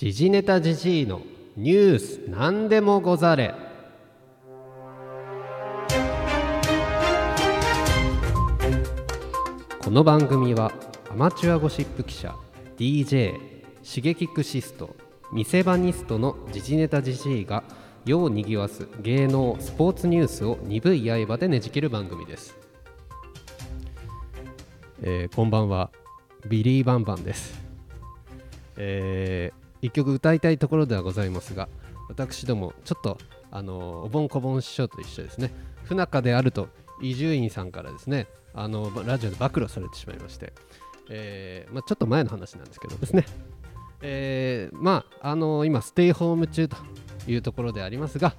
[0.00, 1.20] 時事ネタじじいの
[1.58, 3.54] ニュースなんでもござれ。
[9.78, 10.72] この番組は
[11.10, 12.34] アマチュアゴシップ記者
[12.78, 13.38] DJ
[13.82, 14.96] シゲキクシスト
[15.34, 17.62] 見せ場ニストの時事ネタじじいが
[18.06, 22.56] 世をにぎわす芸能スポーツニュースを鈍い刃でねじ切る番組です、
[25.02, 25.90] えーこんばんは。
[26.48, 27.62] ビリー・バンバンです。
[28.78, 31.68] えー一曲歌いたいところではございますが
[32.08, 33.18] 私どもちょっと
[33.50, 35.52] あのおぼんこぼん師匠と一緒ですね。
[35.84, 36.68] 不仲であると
[37.02, 40.52] 伊集院さんからですねあのラジオで暴露されてしまいまして、
[41.08, 43.26] えーまあ、ちょっと前の話なんですけどですね、
[44.02, 46.76] えーまああの今ステイホーム中と
[47.26, 48.34] いうところでありますが、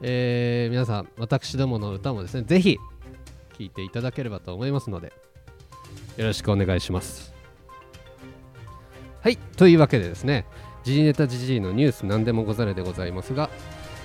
[0.00, 5.12] えー皆さん私どもの歌もですねぜひ聴いていただければと思いますので
[6.16, 7.34] よろしくお願いします。
[9.20, 10.46] はいというわけでですね
[10.84, 13.48] 時事ネタ時事のニュース何でもござれでございますが、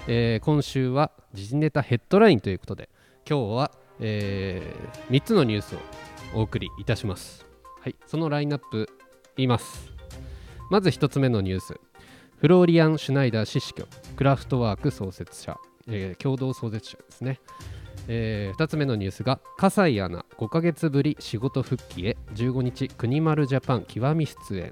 [0.07, 2.89] えー今週は時事ネタヘッドラインということで
[3.29, 4.73] 今日は、え
[5.09, 5.79] 3つのニュースを
[6.33, 7.45] お送りいたします。
[7.81, 8.87] はいそのラインナップ
[9.35, 9.91] 言います。
[10.71, 11.73] まず1つ目のニュース。
[12.37, 15.57] フローリアン・シュナイダー氏死去クラフトワーク創設者、
[15.89, 17.41] えー共同創設者ですね。
[18.07, 24.71] え2つ目のニュースが笠井アナ5ヶ月ぶり仕事復帰へ15日国丸ジャパン極み出演。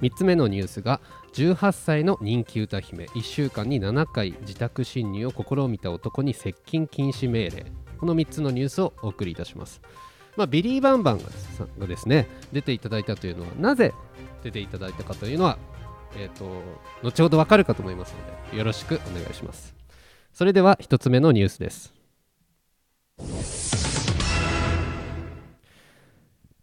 [0.00, 1.00] 3つ目のニュースが
[1.32, 7.88] 18歳の人気歌姫1週間に7回自宅侵入を試みた男に接近禁止命令。
[7.98, 9.82] この3つのニュースをお送りいたします、
[10.36, 13.92] まあ、ビリー・バンバンがですがですね出ていただいたというのはなぜ
[14.42, 15.58] 出ていただいたかというのは、
[16.16, 16.62] えー、と
[17.02, 18.14] 後ほどわかるかと思います
[18.46, 19.74] のでよろしくお願いします。
[20.32, 21.92] それでは1つ目のニュースです。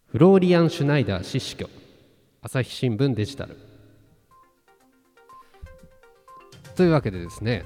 [0.08, 1.70] フローリアン・シュナイダー氏死去
[2.46, 3.58] 朝日新聞デジタル
[6.76, 7.66] というわけでですね、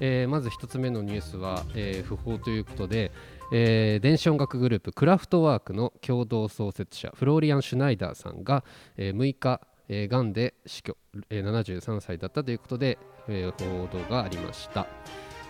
[0.00, 3.12] えーまず1つ目のニュースは、えー不法ということで、
[3.52, 8.64] えー電子音楽グループクラフトワークの共同創設者フローリアン・シュナイダーさんが、
[8.96, 9.60] えー6日、
[9.90, 10.96] えー、がんで死去、
[11.28, 12.96] えー73歳だったということで、
[13.28, 14.86] えー報道がありました。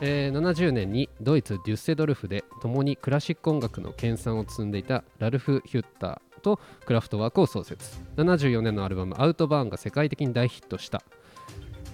[0.01, 8.01] えー70年にドイツ・デュッセルドルフで共にクラシック音楽の研鑽を積んでいたラルフ・ヒュッターとクラフトワークを創設。
[8.17, 11.03] 74年のアルバム「アウトバーン」が世界的に大ヒットした、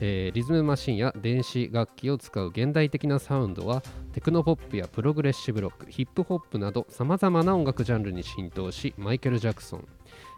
[0.00, 3.82] えーリズムマシンや電子楽器を使う現代的なサウンドは
[4.12, 9.88] テクノポップやプログレッシブロックヒップホップなどさまざまな音楽ジャンルに浸透しマイケル・ジャクソン、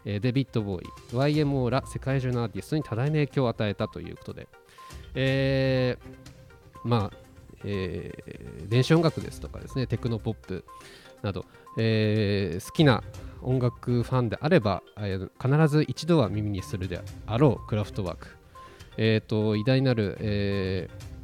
[0.05, 4.49] えーデビッド・ボーイ YMO ら世界中のアーティストに多大な影響を与えたということで、
[5.15, 7.17] えーまあ
[7.65, 10.65] えー電子音楽ですとかですねテクノポップ。
[11.27, 11.45] など、
[11.77, 13.03] えー好きな
[13.43, 18.29] 音楽ファンであれば、えー必ず一度は耳にするであろうクラフトワーク、
[18.97, 21.17] えー、と偉大なる、えー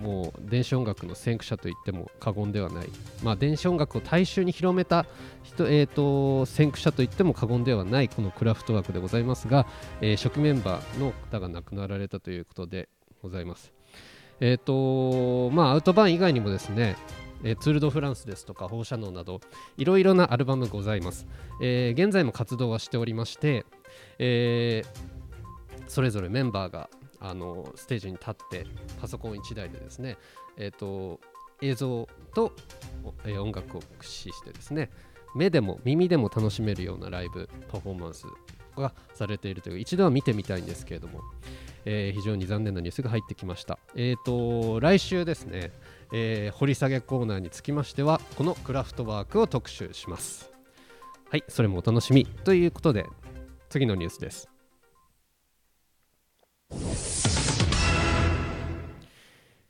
[0.00, 2.88] もう電子音楽の先駆者といっても過言ではない、
[3.22, 5.04] まあ、電子音楽を大衆に広めた
[5.42, 9.66] 人、えー、と先駆者といっても過言ではないこのクラフトワークでございますが、
[10.00, 12.88] えー初期メンバーの方が亡くなられたということで
[13.22, 13.74] ございます。
[14.40, 16.96] えっ、とまあアウトバーン以外にもですね、
[17.44, 19.40] えーツール・ド・フランスですとか放射能など
[19.76, 21.26] いろいろなアルバムございます、
[21.62, 23.64] えー現在も活動はしておりまして、
[24.18, 25.20] えー
[25.90, 28.64] それぞれメンバーがあのステージに立って
[29.00, 30.18] パソコン1台でですね、
[30.56, 31.20] えー、と
[31.60, 32.52] 映像と、
[33.26, 34.88] え音楽を駆使してですね
[35.34, 38.26] 目でも耳でも楽しめるようなライブパフォーマンス
[38.76, 41.20] がされているという一度は見てみたいんですけれども、
[41.84, 43.78] えー非常に残念なニュースが入ってきました。
[43.94, 45.72] えー、と来週ですね、
[46.12, 50.50] えー掘り下げコーナーにつきましてはこのクラフトワークを特集します。
[51.28, 53.06] はい、それもお楽しみということで
[53.68, 54.48] 次のニュースです。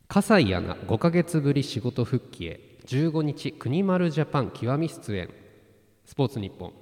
[0.09, 5.31] 笠井アナ5ヶ月ぶり仕事復帰へ15日国丸ジャパン極み出演
[6.05, 6.80] スポーツニッポン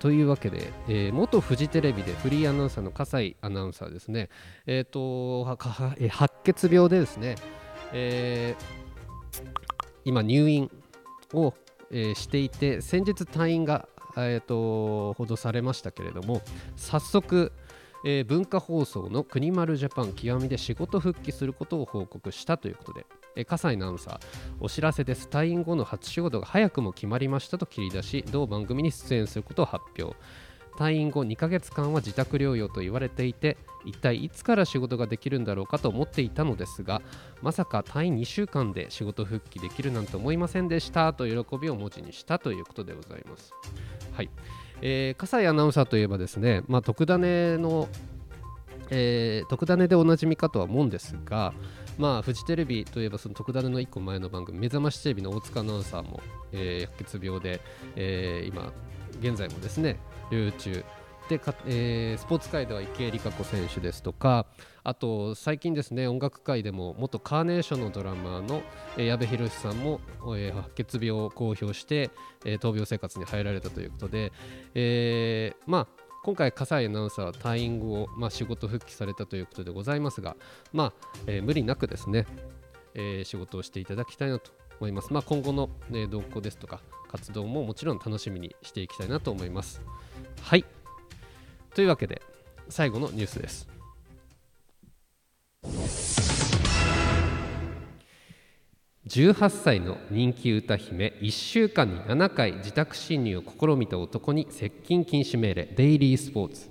[0.00, 4.30] というわけで、えー元フジテレビでフリーアナウンサーの笠井アナウンサーですね。
[4.66, 5.00] えっ、と
[5.98, 7.36] えー白血病でですね、
[7.92, 8.80] えー
[10.06, 10.70] 今入院
[11.34, 11.52] を、
[11.90, 16.40] えーしていて先日退院が、えー、と報道されましたけれども
[16.76, 17.52] 早速、
[18.06, 23.04] えー文化放送の国丸ジャパン極みで仕事復帰することを報告したということで、
[23.36, 24.20] え笠井アナウンサー
[24.60, 25.28] お知らせです。
[25.28, 30.16] 退院後の初仕事が早くも決まりましたと切り出し同番組に出演することを発表。
[30.76, 37.02] 退院後2ヶ月間は自宅療養と言われていて一体いつから仕事ができるんだろうかと思っていたのですが
[37.42, 43.52] まさか退院2週間で仕事復帰できるなんて思いませんでしたと喜びを文字にしたということでございます。
[44.12, 44.30] はい。
[44.82, 47.88] えー、笠井アナウンサーといえばですね、まあ、特ダネの、
[48.90, 51.52] えー、特ダネでおなじみかとは思うんですが、
[52.00, 56.20] まあ、フジテレビといえばその特ダネの1個前の番組、目覚ましテレビの大塚アナウンサーも、
[56.50, 57.60] えー、白血病で、
[57.94, 58.72] えー、今、
[59.20, 60.00] 現在もですね、
[60.30, 60.84] 療養中
[61.28, 64.46] でか、えー、スポーツ界では池江璃花子選手ですとか
[64.82, 68.62] あと最近ですね音楽界でも元カーネーションのドラマーの、
[68.96, 70.00] え、矢部寛さんも、
[70.36, 72.10] えー、白血病を公表して、
[72.44, 74.32] えー、闘病生活に入られたということで、
[74.74, 80.36] えー、まあ今回、笠井アナウンサーは退院後、まあ、仕事復帰されたということでございますが、
[80.72, 80.92] まあ
[81.26, 82.26] えー、無理なくですね、
[82.94, 84.50] えー、仕事をしていただきたいなと
[84.80, 85.12] 思います。
[85.12, 89.80] まあ、今後の、ね、動向ですとか活動ももちろん楽しみにしていきたいなと思います。
[90.42, 90.64] はい
[91.74, 92.20] というわけで
[92.68, 93.69] 最後のニュースです
[99.10, 106.70] 18歳の人気歌姫1週間に7回自宅侵入を試みた男に接近禁止命令デイリースポーツ。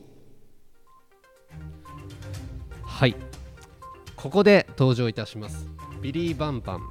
[2.82, 3.16] はい。
[4.16, 5.68] ここで登場いたします。
[6.02, 6.90] ビリー・バンバン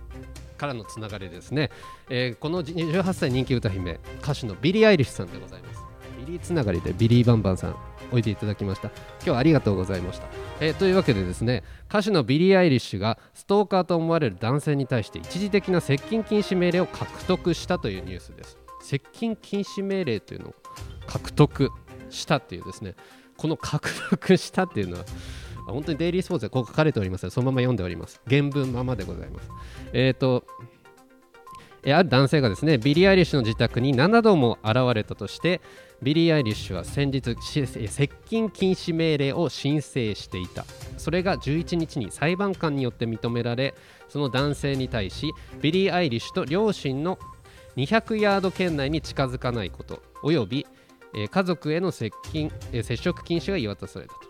[0.59, 1.71] からのつながりですね、
[2.11, 5.83] えー、この18歳人気歌姫歌手のビリー・アイリッシュさんでございます。
[6.27, 7.77] ビリーつながりでビリー・バンバンさん。
[8.13, 8.89] おいていただきました。
[8.89, 10.27] 今日はありがとうございました、
[10.61, 18.59] えー、というわけでですね歌手のビリー・アイリッシュがストーカーと思われる男性に対して一時的な接近禁止命令を獲得したというニュースです。
[18.83, 20.55] 接近禁止命令というのを
[21.07, 21.71] 獲得
[22.11, 22.95] したっていうですね
[23.37, 25.05] この獲得したっていうのは
[25.67, 28.21] 本当にデイリースポーツでこう書かれておりますのでそのまま読んでおります。
[28.29, 29.51] 原文ままでございます。
[29.93, 30.45] えっ、ー、と
[31.87, 35.61] ある男性がですねビリー・アイリッシュの自宅に7度も現れたとして
[36.03, 37.35] ビリー・アイリッシュは先日
[37.89, 40.65] 接近禁止命令を申請していた。
[40.99, 43.75] それが11日に裁判官によって認められ
[44.09, 47.19] その男性に対しビリー・アイリッシュと両親の
[47.77, 50.67] 200ヤード圏内に近づかないことおよび
[51.31, 54.28] 家族への接近接触禁止が言い渡されたと。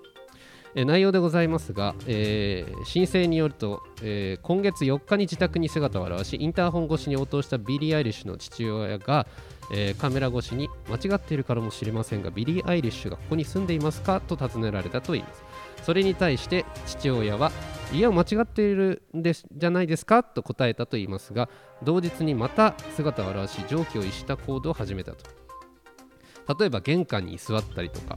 [0.74, 9.26] え内容でございますが、えー、申請によると、えー、今月4日に自宅に姿を現しインターホン越しに応答したビリー・アイリッシュの父親が、
[9.72, 15.42] えー、カメラ越しに間違っているからもしれませんがビリー・アイリッシュがここに住んでいますかと尋ねられたといいます。
[15.82, 17.50] それに対して父親は
[17.92, 21.48] いや間違っているんですじゃないですかと答えたといいますが
[21.82, 25.38] 同日にまた姿を現し常軌を逸した行動を始めたと。
[26.58, 28.16] 例えば玄関に居座ったりとか、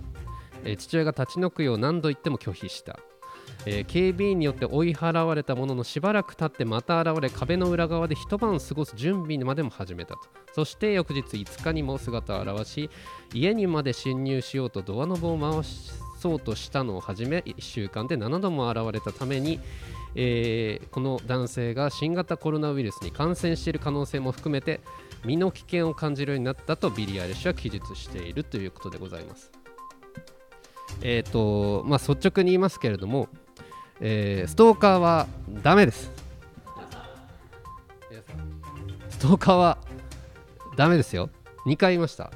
[0.64, 3.00] えー、父親が立ち退くよう何度言っても拒否した
[3.66, 10.22] えー、警備員によって追い払われたもののしばらく経ってまた現れ壁の裏側で一晩過ごす準備までも始めたと
[10.54, 12.90] そして翌日5日にも姿を現し
[13.34, 15.64] 家にまで侵入しようとドアノブを回
[16.20, 19.60] そうとしたのをはじめ1週間で7度も現れたために、
[20.16, 24.82] えー、この男性が新型コロナウイルスに感染している可能性も含めて
[25.24, 29.61] 身の危険を感じるようになったとビリー・アイリッシュは記述しているということでございます。
[31.02, 33.28] えーとまあ、率直に言いますけれども、
[34.00, 35.28] えー、ストーカーは
[35.64, 36.12] ダメです。
[39.10, 39.78] ストーカーは
[40.76, 41.30] ダメですよ。
[41.66, 42.32] 2回言いました。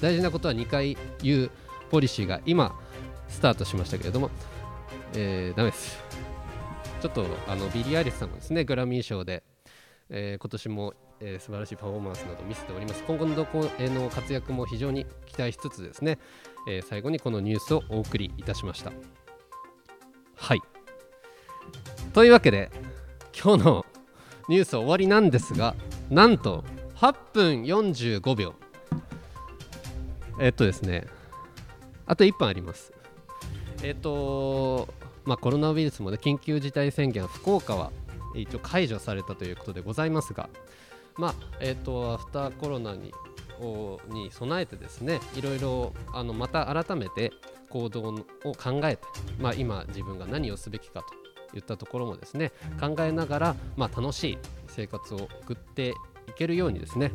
[0.00, 1.50] 大事なことは2回言う
[1.90, 2.78] ポリシーが今
[3.28, 4.30] スタートしましたけれども、
[5.14, 5.98] えー、ダメです。
[7.00, 9.42] ちょっとあのビリー・アリスさんもですねグラミー賞で、
[10.10, 13.02] えー、今年も、えー、素晴らしいパフォーマンスなど見せております。
[13.04, 16.18] 今後のどこへの活躍も非常に期待しつつですね、
[16.68, 18.92] えー、最後にこのニュースをお送りいたしました。
[20.36, 20.60] はい。
[22.12, 22.70] というわけで
[23.38, 23.86] 今日の
[24.48, 25.74] ニュース終わりなんですが
[26.10, 26.64] なんと
[26.96, 28.54] 8分45秒。
[30.40, 31.06] えっとですね。
[32.06, 32.92] あと1分あります。
[33.82, 34.88] えっと
[35.24, 37.90] まあコロナウイルスもね緊急事態宣言福岡は
[38.34, 40.48] 一応解除されたということでございますが
[41.18, 43.12] まあえっとアフターコロナに
[44.10, 47.32] に備えてですねいろいろあのまた改めて
[47.70, 48.08] 行動
[48.44, 49.02] を考えて、
[49.38, 51.06] まあ、今自分が何をすべきかと
[51.52, 55.94] 言ったところもですね考えながら、まあ、楽しい生活を送ってい
[56.36, 57.12] けるようにですね、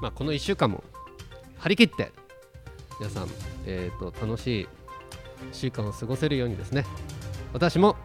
[0.00, 0.84] まあ、この1週間も
[1.58, 2.12] 張り切って
[3.00, 3.28] 皆さん、
[3.66, 4.68] えーと、楽しい1
[5.52, 6.84] 週間を過ごせるようにですね
[7.52, 7.96] 私も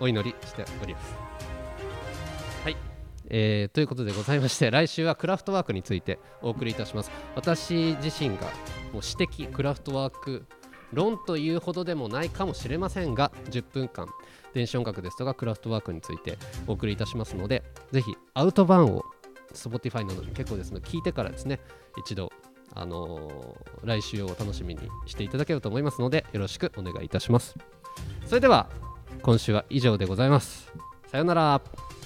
[0.00, 1.59] お祈りしております。
[3.30, 7.10] えー、ということでございまして来週はクラフトワークについてお送りいたします。
[7.34, 8.46] 私自身が
[8.92, 10.44] もう私的クラフトワーク
[10.92, 14.08] 論というほどでもないかもしれませんが10分間
[14.52, 19.04] 電子音楽ですとかクラフトワークについてお送りいたしますのでぜひアウトバーンを
[19.54, 21.60] Spotify などで結構ですので聞いてからですね
[21.96, 22.32] 一度、
[22.74, 27.56] あのー来週を楽しみにしていただけると思いますのでよろしくお願いいたします。
[28.26, 28.68] それでは
[29.22, 30.72] 今週は以上でございます。
[31.06, 31.99] さようなら。